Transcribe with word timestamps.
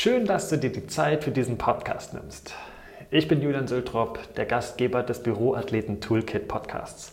Schön, 0.00 0.26
dass 0.26 0.48
du 0.48 0.56
dir 0.56 0.70
die 0.70 0.86
Zeit 0.86 1.24
für 1.24 1.32
diesen 1.32 1.58
Podcast 1.58 2.14
nimmst. 2.14 2.54
Ich 3.10 3.26
bin 3.26 3.42
Julian 3.42 3.66
Sültrop, 3.66 4.32
der 4.36 4.46
Gastgeber 4.46 5.02
des 5.02 5.24
Büroathleten 5.24 6.00
Toolkit 6.00 6.46
Podcasts. 6.46 7.12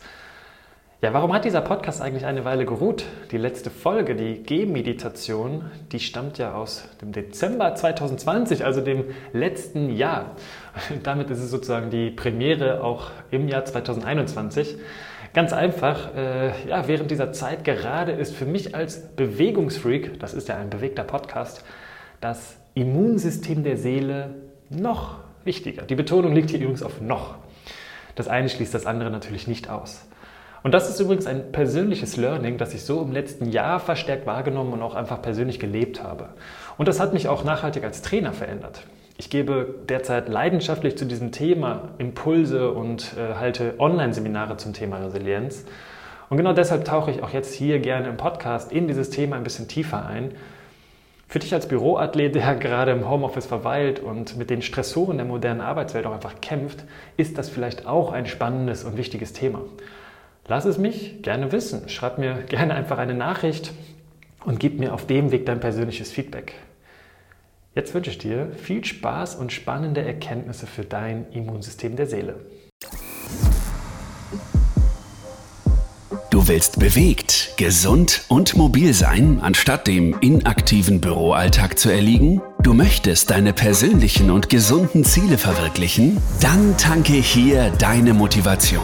Ja, 1.02 1.12
warum 1.12 1.34
hat 1.34 1.46
dieser 1.46 1.62
Podcast 1.62 2.00
eigentlich 2.00 2.28
eine 2.28 2.46
Weile 2.46 2.64
geruht? 2.64 3.06
Die 3.32 3.40
letzte 3.40 3.72
Folge, 3.72 4.16
die 4.16 4.44
G-Meditation, 4.44 5.66
die 5.92 6.00
stammt 6.00 6.38
ja 6.38 6.54
aus 6.54 6.88
dem 7.02 7.12
Dezember 7.12 7.74
2020, 7.74 8.64
also 8.64 8.82
dem 8.82 9.06
letzten 9.34 9.90
Jahr. 9.90 10.36
Damit 11.02 11.32
ist 11.32 11.40
es 11.40 11.50
sozusagen 11.50 11.90
die 11.90 12.12
Premiere 12.12 12.84
auch 12.84 13.10
im 13.32 13.48
Jahr 13.48 13.66
2021. 13.66 14.78
Ganz 15.34 15.54
einfach, 15.54 16.14
äh, 16.16 16.70
ja, 16.70 16.88
während 16.88 17.10
dieser 17.10 17.32
Zeit 17.32 17.64
gerade 17.64 18.12
ist 18.12 18.36
für 18.36 18.46
mich 18.46 18.76
als 18.76 19.08
Bewegungsfreak, 19.16 20.20
das 20.20 20.36
ist 20.36 20.50
ja 20.50 20.58
ein 20.58 20.70
bewegter 20.70 21.04
Podcast, 21.04 21.66
das 22.22 22.58
Immunsystem 22.76 23.64
der 23.64 23.78
Seele 23.78 24.36
noch 24.70 25.18
wichtiger. 25.44 25.84
Die 25.84 25.96
Betonung 25.96 26.34
liegt 26.34 26.52
hier 26.52 26.60
übrigens 26.60 26.84
auf 26.84 27.02
noch. 27.02 27.36
Das 28.16 28.28
eine 28.28 28.50
schließt 28.50 28.74
das 28.74 28.86
andere 28.86 29.10
natürlich 29.10 29.48
nicht 29.48 29.70
aus. 29.70 30.06
Und 30.62 30.74
das 30.74 30.90
ist 30.90 31.00
übrigens 31.00 31.28
ein 31.28 31.52
persönliches 31.52 32.18
Learning, 32.18 32.58
das 32.58 32.74
ich 32.74 32.84
so 32.84 33.02
im 33.02 33.12
letzten 33.12 33.52
Jahr 33.52 33.80
verstärkt 33.80 34.26
wahrgenommen 34.26 34.74
und 34.74 34.82
auch 34.82 34.96
einfach 34.96 35.22
persönlich 35.22 35.60
gelebt 35.60 36.02
habe. 36.04 36.30
Und 36.78 36.88
das 36.88 37.00
hat 37.00 37.14
mich 37.14 37.28
auch 37.28 37.44
nachhaltig 37.44 37.84
als 37.84 38.02
Trainer 38.02 38.34
verändert. 38.34 38.82
Ich 39.18 39.30
gebe 39.30 39.76
derzeit 39.88 40.28
leidenschaftlich 40.28 40.98
zu 40.98 41.06
diesem 41.06 41.32
Thema 41.32 41.90
Impulse 42.00 42.72
und 42.72 43.14
äh, 43.16 43.36
halte 43.36 43.76
Online-Seminare 43.80 44.58
zum 44.58 44.74
Thema 44.74 44.98
Resilienz. 44.98 45.66
Und 46.30 46.38
genau 46.38 46.52
deshalb 46.52 46.84
tauche 46.84 47.12
ich 47.12 47.24
auch 47.24 47.30
jetzt 47.30 47.54
hier 47.54 47.80
gerne 47.80 48.10
im 48.10 48.18
Podcast 48.18 48.72
in 48.72 48.88
dieses 48.88 49.12
Thema 49.12 49.36
ein 49.38 49.44
bisschen 49.44 49.68
tiefer 49.68 50.06
ein, 50.06 50.32
für 51.36 51.40
dich 51.40 51.54
als 51.54 51.68
Büroathlet, 51.68 52.34
der 52.34 52.56
gerade 52.62 52.94
im 52.94 53.10
Homeoffice 53.10 53.46
verweilt 53.46 54.00
und 54.00 54.38
mit 54.38 54.50
den 54.50 54.62
Stressoren 54.62 55.18
der 55.18 55.26
modernen 55.26 55.60
Arbeitswelt 55.60 56.06
auch 56.06 56.14
einfach 56.14 56.40
kämpft, 56.40 56.86
ist 57.18 57.38
das 57.38 57.50
vielleicht 57.50 57.86
auch 57.86 58.14
ein 58.14 58.26
spannendes 58.26 58.86
und 58.86 58.96
wichtiges 58.96 59.34
Thema. 59.34 59.60
Lass 60.48 60.64
es 60.64 60.78
mich 60.78 61.24
gerne 61.24 61.52
wissen. 61.52 61.90
Schreib 61.90 62.20
mir 62.20 62.44
gerne 62.48 62.74
einfach 62.74 63.00
eine 63.00 63.14
Nachricht 63.14 63.74
und 64.46 64.62
gib 64.62 64.80
mir 64.80 64.94
auf 64.94 65.08
dem 65.08 65.34
Weg 65.34 65.46
dein 65.46 65.60
persönliches 65.60 66.10
Feedback. 66.10 66.54
Jetzt 67.74 67.94
wünsche 67.94 68.12
ich 68.12 68.18
dir 68.18 68.54
viel 68.56 68.86
Spaß 68.86 69.36
und 69.36 69.52
spannende 69.52 70.04
Erkenntnisse 70.04 70.68
für 70.68 70.86
dein 70.86 71.30
Immunsystem 71.34 71.98
der 71.98 72.08
Seele. 72.08 72.36
Du 76.30 76.48
willst 76.48 76.80
bewegt, 76.80 77.35
gesund 77.58 78.24
und 78.28 78.56
mobil 78.56 78.94
sein, 78.94 79.40
anstatt 79.42 79.88
dem 79.88 80.16
inaktiven 80.20 81.02
Büroalltag 81.02 81.80
zu 81.80 81.90
erliegen? 81.90 82.42
Du 82.62 82.74
möchtest 82.74 83.30
deine 83.30 83.54
persönlichen 83.54 84.32
und 84.32 84.50
gesunden 84.50 85.04
Ziele 85.04 85.38
verwirklichen? 85.38 86.18
Dann 86.42 86.78
tanke 86.78 87.14
hier 87.14 87.72
deine 87.72 88.14
Motivation. 88.14 88.84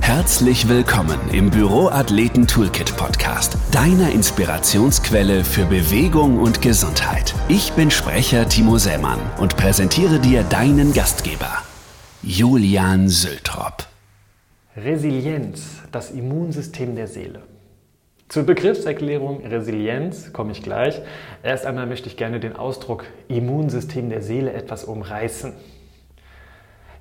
Herzlich 0.00 0.68
willkommen 0.68 1.18
im 1.32 1.50
Büroathleten 1.50 2.46
Toolkit 2.46 2.96
Podcast, 2.96 3.56
deiner 3.72 4.12
Inspirationsquelle 4.12 5.42
für 5.42 5.64
Bewegung 5.64 6.38
und 6.38 6.62
Gesundheit. 6.62 7.34
Ich 7.48 7.72
bin 7.72 7.90
Sprecher 7.90 8.48
Timo 8.48 8.78
Sämann 8.78 9.18
und 9.38 9.56
präsentiere 9.56 10.20
dir 10.20 10.44
deinen 10.44 10.92
Gastgeber, 10.94 11.62
Julian 12.22 13.08
Sültrop. 13.08 13.86
Resilienz, 14.76 15.62
das 15.90 16.10
Immunsystem 16.10 16.94
der 16.94 17.08
Seele. 17.08 17.42
Zur 18.28 18.42
Begriffserklärung 18.42 19.46
Resilienz 19.46 20.32
komme 20.32 20.50
ich 20.50 20.60
gleich. 20.60 21.00
Erst 21.44 21.64
einmal 21.64 21.86
möchte 21.86 22.08
ich 22.08 22.16
gerne 22.16 22.40
den 22.40 22.56
Ausdruck 22.56 23.04
Immunsystem 23.28 24.10
der 24.10 24.20
Seele 24.20 24.52
etwas 24.52 24.82
umreißen. 24.82 25.52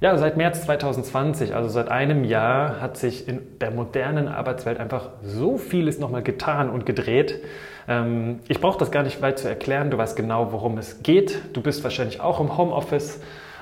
Ja, 0.02 0.16
seit 0.20 0.38
März 0.38 0.66
2020, 0.66 1.56
also 1.56 1.67
seit 1.67 1.90
einem 1.90 2.26
Jahr, 2.26 2.80
hat 2.80 2.98
sich 2.98 3.27
in 3.27 3.42
der 3.60 3.72
modernen 3.72 4.27
Arbeitswelt 4.27 4.80
einfach 4.80 5.10
so 5.23 5.58
vieles 5.58 5.98
nochmal 5.98 6.22
getan 6.22 6.70
und 6.70 6.86
gedreht. 6.86 7.42
Ähm, 7.88 8.42
ich 8.48 8.61
brauche 8.61 8.78
das 8.78 8.92
gar 8.92 9.02
nicht 9.02 9.23
weit 9.23 9.39
zu 9.39 9.48
erklären. 9.48 9.89
Du 9.89 9.98
weißt 9.98 10.16
genau, 10.16 10.52
worum 10.52 10.78
es 10.78 11.02
geht. 11.02 11.39
Du 11.54 11.61
bist 11.61 11.83
wahrscheinlich 11.83 12.22
auch 12.22 12.39
im 12.39 12.55
Homeoffice 12.55 13.20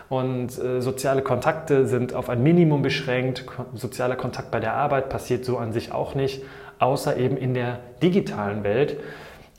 und 0.10 0.58
äh, 0.60 0.82
soziale 0.82 1.22
Kontakte 1.22 1.88
sind 1.88 2.14
auf 2.14 2.30
ein 2.30 2.44
Minimum 2.44 2.82
beschränkt. 2.82 3.46
Sozialer 3.74 4.16
Kontakt 4.16 4.52
bei 4.52 4.60
der 4.60 4.74
Arbeit 4.74 5.10
passiert 5.10 5.46
so 5.46 5.58
an 5.58 5.72
sich 5.72 5.92
auch 5.92 6.14
nicht, 6.14 6.44
außer 6.80 7.18
eben 7.18 7.38
in 7.38 7.54
der 7.54 7.80
digitalen 8.02 8.64
Welt. 8.64 8.98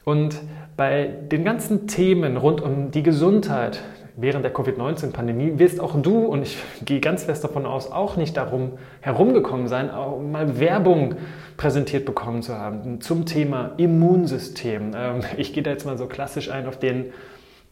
Und 0.05 0.41
bei 0.77 1.05
den 1.07 1.45
ganzen 1.45 1.87
Themen 1.87 2.37
rund 2.37 2.61
um 2.61 2.91
die 2.91 3.03
Gesundheit 3.03 3.81
während 4.17 4.45
der 4.45 4.53
Covid-19-Pandemie 4.53 5.59
wirst 5.59 5.81
auch 5.81 6.01
du, 6.01 6.27
und 6.27 6.43
ich 6.43 6.57
gehe 6.85 7.01
ganz 7.01 7.25
fest 7.25 7.43
davon 7.43 7.67
aus, 7.67 7.91
auch 7.91 8.17
nicht 8.17 8.37
darum 8.37 8.73
herumgekommen 9.01 9.67
sein, 9.67 9.91
auch 9.91 10.21
mal 10.21 10.61
Werbung 10.61 11.17
präsentiert 11.57 12.05
bekommen 12.05 12.43
zu 12.43 12.57
haben 12.57 13.01
zum 13.01 13.27
Thema 13.27 13.73
Immunsystem. 13.77 14.93
Ähm, 14.97 15.21
ich 15.37 15.53
gehe 15.53 15.63
da 15.63 15.71
jetzt 15.71 15.85
mal 15.85 15.99
so 15.99 16.07
klassisch 16.07 16.51
ein 16.51 16.67
auf 16.67 16.79
den 16.79 17.07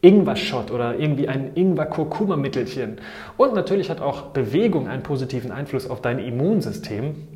Ingwer-Shot 0.01 0.69
oder 0.69 0.99
irgendwie 0.99 1.29
ein 1.29 1.51
Ingwer-Kurkuma-Mittelchen. 1.55 2.97
Und 3.37 3.53
natürlich 3.53 3.89
hat 3.89 4.01
auch 4.01 4.33
Bewegung 4.33 4.89
einen 4.89 5.01
positiven 5.01 5.51
Einfluss 5.51 5.89
auf 5.89 6.01
dein 6.01 6.19
Immunsystem. 6.19 7.32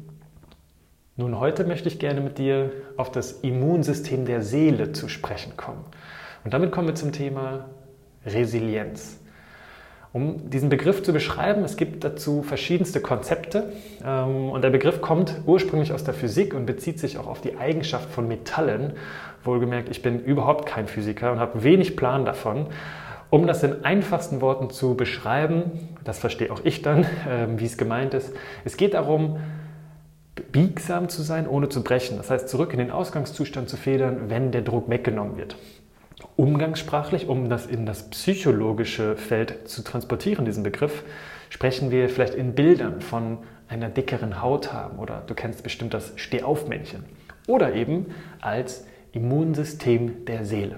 Nun, 1.20 1.40
heute 1.40 1.64
möchte 1.64 1.88
ich 1.88 1.98
gerne 1.98 2.22
mit 2.22 2.38
dir 2.38 2.70
auf 2.96 3.12
das 3.12 3.32
Immunsystem 3.32 4.26
der 4.26 4.44
Seele 4.44 4.92
zu 4.92 5.10
sprechen 5.10 5.58
kommen. 5.58 5.84
Und 6.44 6.54
damit 6.54 6.72
kommen 6.72 6.90
wir 6.90 6.94
zum 6.94 7.12
Thema 7.12 7.66
Resilienz. 8.24 9.20
Um 10.14 10.52
diesen 10.52 10.70
Begriff 10.70 11.02
zu 11.02 11.14
beschreiben, 11.14 11.64
es 11.64 11.76
gibt 11.76 12.04
dazu 12.04 12.44
verschiedenste 12.44 13.02
Konzepte 13.02 13.74
ähm, 14.06 14.52
und 14.52 14.64
der 14.64 14.70
Begriff 14.70 15.02
kommt 15.02 15.42
ursprünglich 15.48 15.92
aus 15.92 16.04
der 16.04 16.14
Physik 16.14 16.54
und 16.54 16.68
bezieht 16.68 17.00
sich 17.00 17.18
auch 17.18 17.26
auf 17.26 17.42
die 17.42 17.58
Eigenschaft 17.58 18.12
von 18.12 18.28
Metallen. 18.28 18.94
Wohlgemerkt, 19.44 19.90
ich 19.90 20.04
bin 20.04 20.24
überhaupt 20.24 20.68
kein 20.68 20.86
Physiker 20.86 21.32
und 21.32 21.40
habe 21.40 21.64
wenig 21.64 21.96
Plan 21.96 22.26
davon. 22.26 22.68
Um 23.32 23.48
das 23.48 23.64
in 23.64 23.84
einfachsten 23.84 24.40
Worten 24.40 24.70
zu 24.70 24.94
beschreiben, 24.94 25.72
das 26.04 26.20
verstehe 26.20 26.52
auch 26.52 26.62
ich 26.64 26.84
dann, 26.84 27.08
ähm, 27.28 27.60
wie 27.60 27.66
es 27.66 27.76
gemeint 27.76 28.14
ist, 28.14 28.36
es 28.66 28.78
geht 28.78 28.94
darum, 28.94 29.40
biegsam 30.52 31.10
zu 31.10 31.22
sein, 31.22 31.48
ohne 31.48 31.70
zu 31.70 31.84
brechen. 31.84 32.18
Das 32.18 32.30
heißt, 32.30 32.50
zurück 32.50 32.74
in 32.74 32.80
den 32.80 32.92
Ausgangszustand 32.92 33.70
zu 33.70 33.78
federn, 33.78 34.30
wenn 34.30 34.52
der 34.52 34.62
Druck 34.62 34.90
weggenommen 34.90 35.38
wird 35.38 35.56
umgangssprachlich, 36.36 37.28
um 37.28 37.50
das 37.50 37.66
in 37.66 37.86
das 37.86 38.10
psychologische 38.10 39.16
Feld 39.18 39.68
zu 39.68 39.84
transportieren, 39.84 40.46
diesen 40.46 40.64
Begriff, 40.64 41.04
sprechen 41.50 41.92
wir 41.92 42.10
vielleicht 42.10 42.36
in 42.36 42.54
Bildern 42.54 43.02
von 43.02 43.40
einer 43.68 43.90
dickeren 43.90 44.42
Haut 44.42 44.72
haben 44.72 45.00
oder 45.00 45.24
du 45.28 45.34
kennst 45.34 45.64
bestimmt 45.64 45.94
das 45.94 46.14
Stehaufmännchen 46.16 47.04
oder 47.48 47.74
eben 47.74 48.08
als 48.40 48.86
Immunsystem 49.12 50.26
der 50.26 50.46
Seele. 50.46 50.78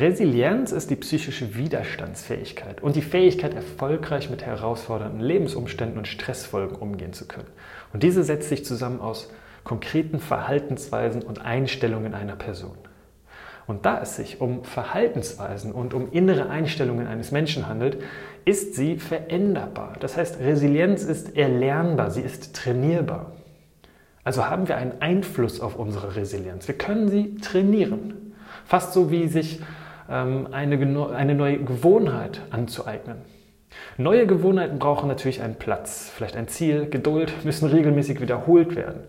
Resilienz 0.00 0.72
ist 0.72 0.90
die 0.90 0.96
psychische 0.96 1.54
Widerstandsfähigkeit 1.54 2.82
und 2.82 2.96
die 2.96 3.02
Fähigkeit, 3.02 3.54
erfolgreich 3.54 4.30
mit 4.30 4.44
herausfordernden 4.44 5.20
Lebensumständen 5.20 5.98
und 5.98 6.08
Stressfolgen 6.08 6.76
umgehen 6.76 7.12
zu 7.12 7.26
können. 7.26 7.48
Und 7.92 8.02
diese 8.02 8.22
setzt 8.24 8.48
sich 8.48 8.64
zusammen 8.64 9.00
aus 9.00 9.30
konkreten 9.64 10.18
Verhaltensweisen 10.18 11.22
und 11.22 11.40
Einstellungen 11.44 12.14
einer 12.14 12.36
Person. 12.36 12.76
Und 13.66 13.84
da 13.84 14.00
es 14.00 14.16
sich 14.16 14.40
um 14.40 14.64
Verhaltensweisen 14.64 15.72
und 15.72 15.92
um 15.92 16.12
innere 16.12 16.48
Einstellungen 16.48 17.06
eines 17.08 17.32
Menschen 17.32 17.68
handelt, 17.68 17.98
ist 18.44 18.76
sie 18.76 18.98
veränderbar. 18.98 19.94
Das 19.98 20.16
heißt, 20.16 20.38
Resilienz 20.40 21.02
ist 21.02 21.36
erlernbar, 21.36 22.10
sie 22.12 22.20
ist 22.20 22.54
trainierbar. 22.54 23.32
Also 24.22 24.46
haben 24.46 24.68
wir 24.68 24.76
einen 24.76 25.00
Einfluss 25.00 25.60
auf 25.60 25.76
unsere 25.76 26.16
Resilienz. 26.16 26.68
Wir 26.68 26.78
können 26.78 27.08
sie 27.08 27.36
trainieren. 27.36 28.34
Fast 28.64 28.92
so 28.92 29.10
wie 29.10 29.28
sich 29.28 29.60
eine, 30.08 31.10
eine 31.14 31.34
neue 31.34 31.58
Gewohnheit 31.58 32.42
anzueignen. 32.50 33.18
Neue 33.98 34.26
Gewohnheiten 34.26 34.78
brauchen 34.78 35.08
natürlich 35.08 35.42
einen 35.42 35.56
Platz, 35.56 36.10
vielleicht 36.14 36.36
ein 36.36 36.48
Ziel, 36.48 36.88
Geduld, 36.88 37.44
müssen 37.44 37.68
regelmäßig 37.68 38.20
wiederholt 38.20 38.76
werden. 38.76 39.04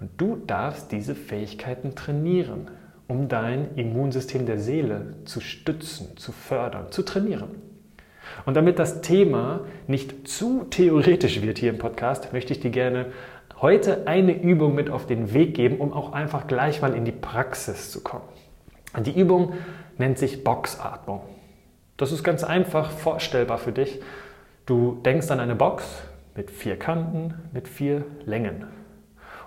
Und 0.00 0.10
du 0.16 0.36
darfst 0.36 0.92
diese 0.92 1.14
Fähigkeiten 1.14 1.94
trainieren 1.94 2.68
um 3.08 3.26
dein 3.28 3.74
Immunsystem 3.74 4.44
der 4.46 4.58
Seele 4.58 5.14
zu 5.24 5.40
stützen, 5.40 6.16
zu 6.18 6.30
fördern, 6.30 6.92
zu 6.92 7.02
trainieren. 7.02 7.48
Und 8.44 8.54
damit 8.56 8.78
das 8.78 9.00
Thema 9.00 9.62
nicht 9.86 10.28
zu 10.28 10.64
theoretisch 10.68 11.40
wird 11.40 11.58
hier 11.58 11.70
im 11.70 11.78
Podcast, 11.78 12.32
möchte 12.34 12.52
ich 12.52 12.60
dir 12.60 12.70
gerne 12.70 13.06
heute 13.60 14.06
eine 14.06 14.40
Übung 14.40 14.74
mit 14.74 14.90
auf 14.90 15.06
den 15.06 15.32
Weg 15.32 15.54
geben, 15.54 15.78
um 15.78 15.94
auch 15.94 16.12
einfach 16.12 16.46
gleich 16.46 16.82
mal 16.82 16.94
in 16.94 17.06
die 17.06 17.12
Praxis 17.12 17.90
zu 17.90 18.02
kommen. 18.02 18.28
Die 19.04 19.18
Übung 19.18 19.54
nennt 19.98 20.18
sich 20.18 20.44
Boxatmung. 20.44 21.22
Das 21.96 22.12
ist 22.12 22.22
ganz 22.22 22.44
einfach 22.44 22.90
vorstellbar 22.90 23.58
für 23.58 23.72
dich. 23.72 24.00
Du 24.66 25.00
denkst 25.04 25.30
an 25.30 25.40
eine 25.40 25.54
Box 25.54 25.84
mit 26.34 26.50
vier 26.50 26.78
Kanten, 26.78 27.34
mit 27.52 27.68
vier 27.68 28.04
Längen. 28.24 28.66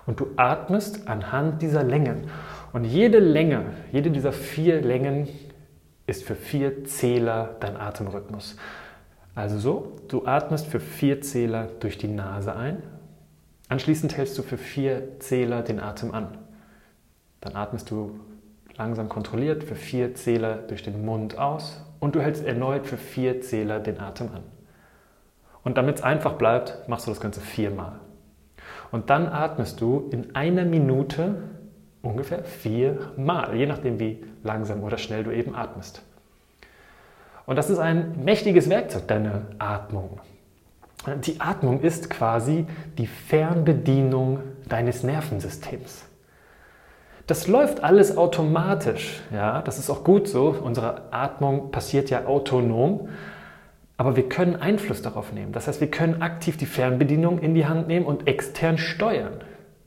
Und 0.06 0.20
du 0.20 0.28
atmest 0.36 1.08
anhand 1.08 1.62
dieser 1.62 1.82
Längen. 1.82 2.28
Und 2.72 2.84
jede 2.84 3.18
Länge, 3.18 3.64
jede 3.92 4.10
dieser 4.10 4.32
vier 4.32 4.80
Längen 4.80 5.28
ist 6.06 6.24
für 6.24 6.34
vier 6.34 6.84
Zähler 6.84 7.56
dein 7.60 7.76
Atemrhythmus. 7.76 8.56
Also 9.34 9.58
so, 9.58 9.96
du 10.08 10.26
atmest 10.26 10.66
für 10.66 10.80
vier 10.80 11.20
Zähler 11.22 11.68
durch 11.80 11.96
die 11.96 12.08
Nase 12.08 12.54
ein, 12.54 12.82
anschließend 13.68 14.16
hältst 14.16 14.36
du 14.36 14.42
für 14.42 14.58
vier 14.58 15.20
Zähler 15.20 15.62
den 15.62 15.80
Atem 15.80 16.12
an. 16.12 16.36
Dann 17.40 17.56
atmest 17.56 17.90
du 17.90 18.20
langsam 18.76 19.08
kontrolliert 19.08 19.64
für 19.64 19.74
vier 19.74 20.14
Zähler 20.14 20.56
durch 20.56 20.82
den 20.82 21.04
Mund 21.04 21.38
aus 21.38 21.84
und 22.00 22.14
du 22.14 22.20
hältst 22.20 22.44
erneut 22.44 22.86
für 22.86 22.96
vier 22.96 23.40
Zähler 23.40 23.80
den 23.80 24.00
Atem 24.00 24.28
an. 24.34 24.42
Und 25.62 25.76
damit 25.76 25.96
es 25.96 26.02
einfach 26.02 26.34
bleibt, 26.34 26.88
machst 26.88 27.06
du 27.06 27.10
das 27.10 27.20
Ganze 27.20 27.40
viermal. 27.40 28.00
Und 28.90 29.10
dann 29.10 29.26
atmest 29.28 29.80
du 29.80 30.08
in 30.10 30.34
einer 30.34 30.64
Minute 30.64 31.42
ungefähr 32.02 32.44
viermal, 32.44 33.56
je 33.56 33.66
nachdem 33.66 34.00
wie 34.00 34.24
langsam 34.42 34.82
oder 34.82 34.98
schnell 34.98 35.24
du 35.24 35.30
eben 35.30 35.54
atmest. 35.54 36.02
Und 37.46 37.56
das 37.56 37.70
ist 37.70 37.78
ein 37.78 38.24
mächtiges 38.24 38.68
Werkzeug, 38.68 39.08
deine 39.08 39.46
Atmung. 39.58 40.20
Die 41.24 41.40
Atmung 41.40 41.80
ist 41.80 42.10
quasi 42.10 42.66
die 42.98 43.06
Fernbedienung 43.06 44.40
deines 44.68 45.02
Nervensystems. 45.02 46.04
Das 47.26 47.46
läuft 47.46 47.84
alles 47.84 48.16
automatisch, 48.16 49.20
ja, 49.32 49.62
das 49.62 49.78
ist 49.78 49.90
auch 49.90 50.02
gut 50.02 50.28
so. 50.28 50.56
Unsere 50.62 51.12
Atmung 51.12 51.70
passiert 51.70 52.10
ja 52.10 52.26
autonom, 52.26 53.08
aber 53.96 54.16
wir 54.16 54.28
können 54.28 54.56
Einfluss 54.56 55.02
darauf 55.02 55.32
nehmen. 55.32 55.52
Das 55.52 55.68
heißt, 55.68 55.80
wir 55.80 55.90
können 55.90 56.20
aktiv 56.20 56.56
die 56.56 56.66
Fernbedienung 56.66 57.38
in 57.38 57.54
die 57.54 57.66
Hand 57.66 57.86
nehmen 57.86 58.06
und 58.06 58.26
extern 58.26 58.76
steuern, 58.76 59.34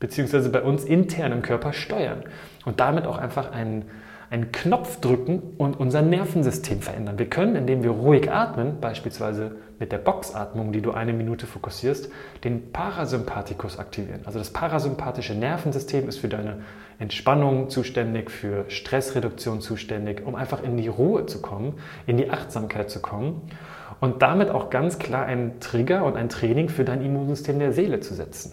beziehungsweise 0.00 0.48
bei 0.48 0.62
uns 0.62 0.84
intern 0.84 1.32
im 1.32 1.42
Körper 1.42 1.72
steuern 1.72 2.24
und 2.64 2.80
damit 2.80 3.06
auch 3.06 3.18
einfach 3.18 3.52
einen 3.52 3.84
einen 4.30 4.50
Knopf 4.52 5.00
drücken 5.00 5.40
und 5.56 5.78
unser 5.78 6.02
Nervensystem 6.02 6.80
verändern. 6.80 7.18
Wir 7.18 7.30
können, 7.30 7.54
indem 7.54 7.82
wir 7.82 7.90
ruhig 7.90 8.30
atmen, 8.30 8.80
beispielsweise 8.80 9.56
mit 9.78 9.92
der 9.92 9.98
Boxatmung, 9.98 10.72
die 10.72 10.80
du 10.80 10.92
eine 10.92 11.12
Minute 11.12 11.46
fokussierst, 11.46 12.10
den 12.42 12.72
Parasympathikus 12.72 13.78
aktivieren. 13.78 14.22
Also 14.24 14.38
das 14.38 14.50
parasympathische 14.50 15.34
Nervensystem 15.34 16.08
ist 16.08 16.18
für 16.18 16.28
deine 16.28 16.62
Entspannung 16.98 17.68
zuständig, 17.68 18.30
für 18.30 18.64
Stressreduktion 18.68 19.60
zuständig, 19.60 20.26
um 20.26 20.34
einfach 20.34 20.62
in 20.62 20.76
die 20.76 20.88
Ruhe 20.88 21.26
zu 21.26 21.42
kommen, 21.42 21.74
in 22.06 22.16
die 22.16 22.30
Achtsamkeit 22.30 22.90
zu 22.90 23.00
kommen 23.00 23.42
und 24.00 24.22
damit 24.22 24.50
auch 24.50 24.70
ganz 24.70 24.98
klar 24.98 25.26
einen 25.26 25.60
Trigger 25.60 26.04
und 26.04 26.16
ein 26.16 26.28
Training 26.28 26.68
für 26.68 26.84
dein 26.84 27.02
Immunsystem 27.02 27.58
der 27.58 27.72
Seele 27.72 28.00
zu 28.00 28.14
setzen. 28.14 28.52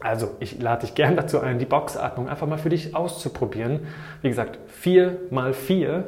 Also, 0.00 0.30
ich 0.38 0.60
lade 0.60 0.82
dich 0.82 0.94
gern 0.94 1.16
dazu 1.16 1.40
ein, 1.40 1.58
die 1.58 1.64
Boxatmung 1.64 2.28
einfach 2.28 2.46
mal 2.46 2.58
für 2.58 2.68
dich 2.68 2.94
auszuprobieren. 2.94 3.80
Wie 4.22 4.28
gesagt, 4.28 4.58
4 4.68 5.18
mal 5.30 5.52
4 5.52 6.04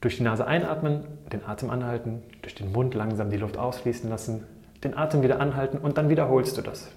durch 0.00 0.18
die 0.18 0.22
Nase 0.22 0.46
einatmen, 0.46 1.04
den 1.32 1.44
Atem 1.44 1.70
anhalten, 1.70 2.22
durch 2.42 2.54
den 2.54 2.70
Mund 2.70 2.94
langsam 2.94 3.30
die 3.30 3.38
Luft 3.38 3.56
ausfließen 3.56 4.08
lassen, 4.08 4.44
den 4.84 4.96
Atem 4.96 5.22
wieder 5.22 5.40
anhalten 5.40 5.78
und 5.78 5.98
dann 5.98 6.08
wiederholst 6.08 6.56
du 6.58 6.62
das. 6.62 6.88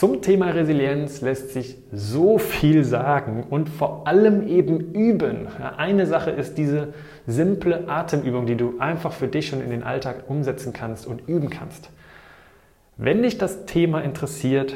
Zum 0.00 0.22
Thema 0.22 0.46
Resilienz 0.46 1.20
lässt 1.20 1.50
sich 1.50 1.76
so 1.92 2.38
viel 2.38 2.84
sagen 2.84 3.44
und 3.50 3.68
vor 3.68 4.06
allem 4.06 4.48
eben 4.48 4.94
üben. 4.94 5.46
Eine 5.76 6.06
Sache 6.06 6.30
ist 6.30 6.56
diese 6.56 6.94
simple 7.26 7.86
Atemübung, 7.86 8.46
die 8.46 8.56
du 8.56 8.78
einfach 8.78 9.12
für 9.12 9.28
dich 9.28 9.48
schon 9.48 9.60
in 9.60 9.68
den 9.68 9.82
Alltag 9.82 10.24
umsetzen 10.28 10.72
kannst 10.72 11.06
und 11.06 11.28
üben 11.28 11.50
kannst. 11.50 11.90
Wenn 12.96 13.22
dich 13.22 13.36
das 13.36 13.66
Thema 13.66 14.00
interessiert, 14.00 14.74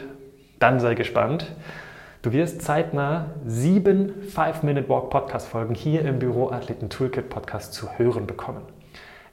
dann 0.59 0.79
sei 0.79 0.93
gespannt. 0.93 1.56
Du 2.21 2.32
wirst 2.32 2.61
zeitnah 2.61 3.31
sieben 3.47 4.12
5-Minute-Walk 4.29 5.09
Podcast-Folgen 5.09 5.75
hier 5.75 6.03
im 6.03 6.19
Büro 6.19 6.50
Athleten 6.50 6.91
Toolkit 6.91 7.31
Podcast 7.31 7.73
zu 7.73 7.88
hören 7.97 8.26
bekommen. 8.26 8.74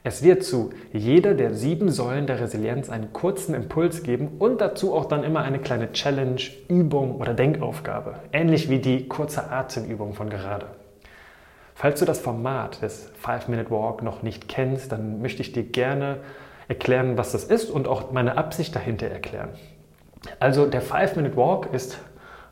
Es 0.04 0.24
wird 0.24 0.42
zu 0.42 0.70
jeder 0.92 1.34
der 1.34 1.54
sieben 1.54 1.88
Säulen 1.88 2.26
der 2.26 2.40
Resilienz 2.40 2.90
einen 2.90 3.12
kurzen 3.12 3.54
Impuls 3.54 4.02
geben 4.02 4.32
und 4.40 4.60
dazu 4.60 4.94
auch 4.94 5.04
dann 5.04 5.22
immer 5.22 5.42
eine 5.42 5.60
kleine 5.60 5.92
Challenge, 5.92 6.40
Übung 6.68 7.20
oder 7.20 7.34
Denkaufgabe, 7.34 8.16
ähnlich 8.32 8.68
wie 8.68 8.80
die 8.80 9.06
kurze 9.06 9.50
Atemübung 9.50 10.14
von 10.14 10.28
gerade. 10.28 10.66
Falls 11.76 12.00
du 12.00 12.04
das 12.04 12.18
Format 12.18 12.82
des 12.82 13.12
5-Minute 13.24 13.70
Walk 13.70 14.02
noch 14.02 14.22
nicht 14.22 14.48
kennst, 14.48 14.90
dann 14.90 15.22
möchte 15.22 15.40
ich 15.40 15.52
dir 15.52 15.62
gerne 15.62 16.18
erklären, 16.66 17.16
was 17.16 17.30
das 17.30 17.44
ist 17.44 17.70
und 17.70 17.86
auch 17.86 18.10
meine 18.10 18.36
Absicht 18.36 18.74
dahinter 18.74 19.06
erklären. 19.06 19.50
Also 20.40 20.66
der 20.66 20.82
5-Minute-Walk 20.82 21.72
ist 21.72 21.98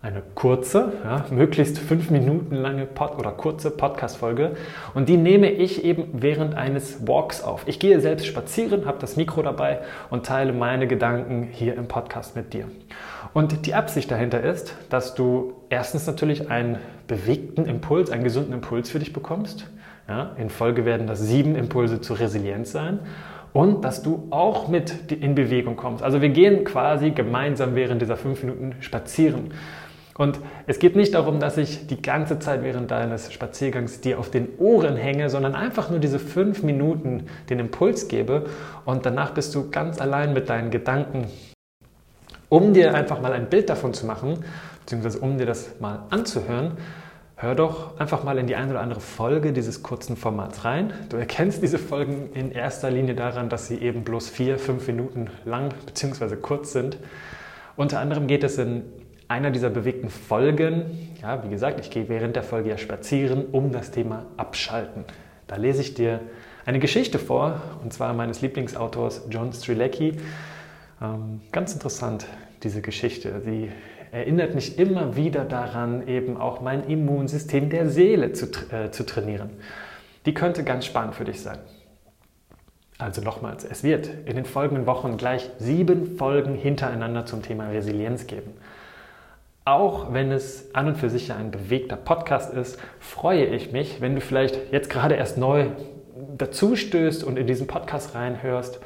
eine 0.03 0.23
kurze, 0.35 0.95
ja, 1.05 1.27
möglichst 1.31 1.79
fünf 1.79 2.11
Minuten 2.11 2.55
lange 2.55 2.87
Pod 2.87 3.19
oder 3.19 3.33
kurze 3.33 3.71
Podcast-Folge 3.71 4.53
und 4.95 5.11
die 5.11 5.19
nehme 5.19 5.51
ich 5.51 5.85
eben 5.85 6.09
während 6.15 6.55
eines 6.55 7.07
Walks 7.07 7.43
auf. 7.43 7.65
Ich 7.67 7.79
gehe 7.79 8.01
selbst 8.01 8.27
spazieren, 8.27 8.87
habe 8.87 8.97
das 8.99 9.17
Mikro 9.17 9.43
dabei 9.43 9.81
und 10.09 10.25
teile 10.25 10.55
meine 10.55 10.87
Gedanken 10.87 11.49
hier 11.53 11.75
im 11.75 11.87
Podcast 11.87 12.35
mit 12.35 12.55
dir. 12.55 12.65
Und 13.35 13.67
die 13.67 13.75
Absicht 13.75 14.11
dahinter 14.11 14.43
ist, 14.43 14.75
dass 14.89 15.15
du 15.15 15.53
erstens 15.69 16.07
natürlich 16.07 16.51
einen 16.51 16.79
bewegten 17.07 17.67
Impuls, 17.67 18.11
einen 18.11 18.25
gesunden 18.25 18.55
Impuls 18.55 18.89
für 18.89 19.01
dich 19.01 19.13
bekommst. 19.13 19.71
Ja, 20.09 20.35
in 20.39 20.49
Folge 20.49 20.87
werden 20.87 21.07
das 21.07 21.21
sieben 21.21 21.55
Impulse 21.55 22.01
zur 22.01 22.19
Resilienz 22.19 22.73
sein 22.73 23.01
und 23.53 23.85
dass 23.85 24.03
du 24.03 24.29
auch 24.31 24.69
mit 24.69 25.13
in 25.13 25.35
Bewegung 25.35 25.77
kommst. 25.77 26.03
Also 26.03 26.23
wir 26.23 26.31
gehen 26.31 26.65
quasi 26.65 27.11
gemeinsam 27.11 27.75
während 27.75 28.01
dieser 28.01 28.17
fünf 28.17 28.43
Minuten 28.43 28.77
spazieren. 28.81 29.53
Und 30.21 30.39
es 30.67 30.79
geht 30.79 30.97
nicht 30.97 31.15
darum, 31.15 31.41
dass 31.41 31.57
ich 31.57 31.87
die 31.87 32.03
ganze 32.03 32.39
Zeit 32.39 32.63
während 32.63 32.91
deines 32.91 33.33
Spaziergangs 33.33 34.03
dir 34.03 34.19
auf 34.19 34.31
den 34.31 34.49
Ohren 34.59 34.97
hänge, 34.97 35.31
sondern 35.31 35.55
einfach 35.55 35.89
nur 35.89 35.99
diese 35.99 36.19
fünf 36.19 36.63
Minuten 36.63 37.25
den 37.49 37.59
Impuls 37.59 38.07
gebe 38.07 38.45
und 38.85 39.07
danach 39.07 39.31
bist 39.31 39.55
du 39.55 39.71
ganz 39.71 39.99
allein 39.99 40.35
mit 40.35 40.51
deinen 40.51 40.71
Gedanken. 40.71 41.29
Um 42.51 42.75
dir 42.75 42.95
einfach 42.95 43.23
mal 43.23 43.33
ein 43.33 43.49
Bild 43.49 43.71
davon 43.71 43.95
zu 43.95 44.05
machen, 44.05 44.45
beziehungsweise 44.81 45.21
um 45.21 45.39
dir 45.39 45.47
das 45.47 45.81
mal 45.81 46.01
anzuhören, 46.11 46.73
Hör 47.37 47.55
doch 47.55 47.99
einfach 47.99 48.23
mal 48.23 48.37
in 48.37 48.47
die 48.47 48.55
eine 48.55 48.73
oder 48.73 48.83
andere 48.83 49.01
Folge 49.01 49.55
dieses 49.55 49.83
kurzen 49.83 50.15
Formats 50.15 50.67
rein. 50.67 50.93
Du 51.09 51.17
erkennst 51.17 51.63
diese 51.63 51.79
Folgen 51.79 52.29
in 52.35 52.53
erster 52.53 52.91
Linie 52.91 53.15
daran, 53.15 53.49
dass 53.49 53.67
sie 53.67 53.79
eben 53.79 54.05
bloß 54.05 54.29
vier, 54.29 54.59
fünf 54.59 54.87
Minuten 54.87 55.29
lang 55.47 55.71
bzw. 55.87 56.37
kurz 56.37 56.73
sind. 56.73 56.99
Unter 57.77 57.99
anderem 57.99 58.27
geht 58.27 58.45
es 58.45 58.59
in 58.59 58.83
einer 59.31 59.53
dieser 59.53 59.71
bewegten 59.71 60.11
Folgen, 60.11 61.15
ja, 61.23 61.45
wie 61.45 61.51
gesagt, 61.51 61.79
ich 61.79 61.91
gehe 61.91 62.09
während 62.09 62.35
der 62.35 62.43
Folge 62.43 62.69
ja 62.69 62.79
spazieren, 62.79 63.47
um 63.53 63.71
das 63.71 63.93
Thema 63.93 64.27
Abschalten. 64.37 65.05
Da 65.47 65.55
lese 65.55 65.83
ich 65.83 65.95
dir 65.95 66.21
eine 66.67 66.81
Geschichte 66.81 67.21
vor, 67.21 67.63
und 67.85 67.93
zwar 67.93 68.13
meines 68.13 68.41
Lieblingsautors 68.41 69.27
John 69.31 69.53
Strilecki. 69.53 70.17
Ähm, 71.01 71.43
ganz 71.53 71.73
interessant, 71.73 72.27
diese 72.65 72.83
Geschichte. 72.83 73.41
Sie 73.45 73.71
erinnert 74.11 74.57
mich 74.57 74.81
immer 74.81 75.15
wieder 75.15 75.45
daran, 75.45 76.09
eben 76.09 76.37
auch 76.37 76.61
mein 76.61 76.89
Immunsystem 76.89 77.71
der 77.71 77.89
Seele 77.89 78.33
zu, 78.33 78.47
äh, 78.73 78.91
zu 78.91 79.07
trainieren. 79.07 79.51
Die 80.27 80.35
könnte 80.35 80.65
ganz 80.65 80.87
spannend 80.87 81.15
für 81.15 81.25
dich 81.25 81.41
sein. 81.41 81.59
Also 82.99 83.23
nochmals, 83.23 83.65
es 83.65 83.85
wird 83.85 84.11
in 84.25 84.35
den 84.35 84.45
folgenden 84.45 84.87
Wochen 84.87 85.17
gleich 85.17 85.49
sieben 85.59 86.19
Folgen 86.19 86.57
hintereinander 86.57 87.27
zum 87.27 87.43
Thema 87.43 87.69
Resilienz 87.69 88.27
geben. 88.27 88.55
Auch 89.65 90.13
wenn 90.13 90.33
es 90.33 90.75
an 90.75 90.89
und 90.89 90.97
für 90.97 91.11
sich 91.11 91.29
ja 91.29 91.37
ein 91.37 91.51
bewegter 91.51 91.97
Podcast 91.97 92.53
ist, 92.55 92.79
freue 92.99 93.45
ich 93.45 93.73
mich, 93.73 94.01
wenn 94.01 94.15
du 94.15 94.21
vielleicht 94.21 94.73
jetzt 94.73 94.89
gerade 94.89 95.17
erst 95.17 95.37
neu 95.37 95.67
dazu 96.37 96.77
stößt 96.77 97.23
und 97.25 97.39
in 97.39 97.47
diesen 97.47 97.67
Podcast 97.67 98.15
reinhörst 98.15 98.81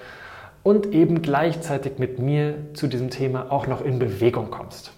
und 0.63 0.87
eben 0.87 1.23
gleichzeitig 1.23 1.99
mit 1.99 2.19
mir 2.19 2.57
zu 2.75 2.89
diesem 2.89 3.11
Thema 3.11 3.53
auch 3.53 3.67
noch 3.67 3.85
in 3.85 3.99
Bewegung 3.99 4.51
kommst. 4.51 4.93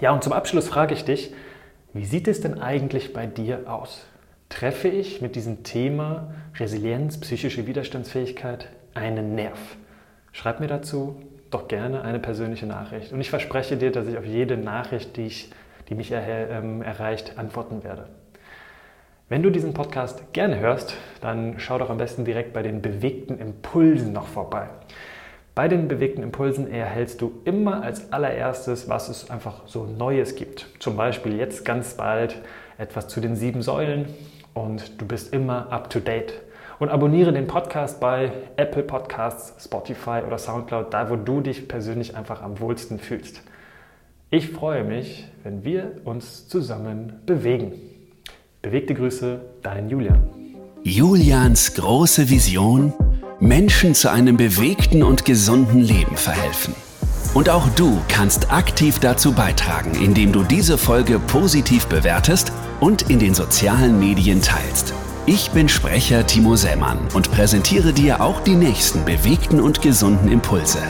Ja, 0.00 0.12
und 0.12 0.24
zum 0.24 0.32
Abschluss 0.32 0.68
frage 0.68 0.94
ich 0.94 1.04
dich, 1.04 1.34
wie 1.92 2.04
sieht 2.04 2.28
es 2.28 2.40
denn 2.40 2.58
eigentlich 2.58 3.12
bei 3.12 3.26
dir 3.26 3.70
aus? 3.70 4.06
Treffe 4.48 4.88
ich 4.88 5.20
mit 5.20 5.36
diesem 5.36 5.62
Thema 5.62 6.32
Resilienz, 6.58 7.20
psychische 7.20 7.66
Widerstandsfähigkeit 7.66 8.68
einen 8.94 9.34
Nerv? 9.34 9.58
Schreib 10.32 10.60
mir 10.60 10.68
dazu 10.68 11.20
doch 11.50 11.68
gerne 11.68 12.02
eine 12.02 12.18
persönliche 12.18 12.66
Nachricht. 12.66 13.12
Und 13.12 13.20
ich 13.20 13.30
verspreche 13.30 13.76
dir, 13.76 13.92
dass 13.92 14.06
ich 14.06 14.16
auf 14.16 14.24
jede 14.24 14.56
Nachricht, 14.56 15.16
die, 15.16 15.26
ich, 15.26 15.50
die 15.88 15.94
mich 15.94 16.10
er, 16.12 16.50
ähm, 16.50 16.82
erreicht, 16.82 17.38
antworten 17.38 17.84
werde. 17.84 18.06
Wenn 19.28 19.42
du 19.42 19.50
diesen 19.50 19.74
Podcast 19.74 20.32
gerne 20.32 20.58
hörst, 20.58 20.94
dann 21.20 21.54
schau 21.58 21.78
doch 21.78 21.90
am 21.90 21.98
besten 21.98 22.24
direkt 22.24 22.52
bei 22.52 22.62
den 22.62 22.82
bewegten 22.82 23.38
Impulsen 23.38 24.12
noch 24.12 24.26
vorbei. 24.26 24.68
Bei 25.54 25.68
den 25.68 25.88
bewegten 25.88 26.22
Impulsen 26.22 26.70
erhältst 26.70 27.20
du 27.20 27.40
immer 27.44 27.82
als 27.82 28.12
allererstes, 28.12 28.88
was 28.88 29.08
es 29.08 29.30
einfach 29.30 29.66
so 29.66 29.84
Neues 29.84 30.36
gibt. 30.36 30.66
Zum 30.78 30.96
Beispiel 30.96 31.36
jetzt 31.36 31.64
ganz 31.64 31.94
bald 31.94 32.40
etwas 32.78 33.08
zu 33.08 33.20
den 33.20 33.36
sieben 33.36 33.62
Säulen 33.62 34.06
und 34.54 35.00
du 35.00 35.06
bist 35.06 35.32
immer 35.32 35.70
up 35.72 35.90
to 35.90 36.00
date. 36.00 36.40
Und 36.80 36.88
abonniere 36.88 37.30
den 37.34 37.46
Podcast 37.46 38.00
bei 38.00 38.32
Apple 38.56 38.82
Podcasts, 38.82 39.62
Spotify 39.62 40.22
oder 40.26 40.38
Soundcloud, 40.38 40.94
da 40.94 41.10
wo 41.10 41.16
du 41.16 41.42
dich 41.42 41.68
persönlich 41.68 42.16
einfach 42.16 42.40
am 42.40 42.58
wohlsten 42.58 42.98
fühlst. 42.98 43.42
Ich 44.30 44.48
freue 44.48 44.82
mich, 44.82 45.28
wenn 45.42 45.62
wir 45.62 46.00
uns 46.04 46.48
zusammen 46.48 47.20
bewegen. 47.26 47.74
Bewegte 48.62 48.94
Grüße, 48.94 49.42
dein 49.62 49.90
Julian. 49.90 50.22
Julians 50.82 51.74
große 51.74 52.30
Vision, 52.30 52.94
Menschen 53.40 53.94
zu 53.94 54.10
einem 54.10 54.38
bewegten 54.38 55.02
und 55.02 55.26
gesunden 55.26 55.80
Leben 55.80 56.16
verhelfen. 56.16 56.74
Und 57.34 57.50
auch 57.50 57.68
du 57.76 57.98
kannst 58.08 58.50
aktiv 58.50 58.98
dazu 59.00 59.34
beitragen, 59.34 59.92
indem 60.02 60.32
du 60.32 60.44
diese 60.44 60.78
Folge 60.78 61.18
positiv 61.18 61.86
bewertest 61.88 62.52
und 62.80 63.10
in 63.10 63.18
den 63.18 63.34
sozialen 63.34 64.00
Medien 64.00 64.40
teilst. 64.40 64.94
Ich 65.32 65.52
bin 65.52 65.68
Sprecher 65.68 66.26
Timo 66.26 66.56
Sämann 66.56 66.98
und 67.14 67.30
präsentiere 67.30 67.92
dir 67.92 68.20
auch 68.20 68.40
die 68.40 68.56
nächsten 68.56 69.04
bewegten 69.04 69.60
und 69.60 69.80
gesunden 69.80 70.28
Impulse. 70.28 70.82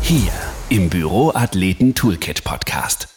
Hier 0.00 0.30
im 0.68 0.88
Büroathleten 0.88 1.96
Toolkit 1.96 2.44
Podcast. 2.44 3.08